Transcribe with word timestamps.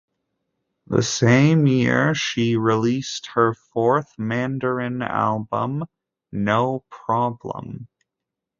That 0.87 1.03
same 1.03 1.67
year, 1.67 2.15
she 2.15 2.55
released 2.57 3.27
her 3.35 3.53
fourth 3.53 4.17
Mandarin 4.17 5.03
album, 5.03 5.83
"No 6.31 6.83
Problem". 6.89 7.87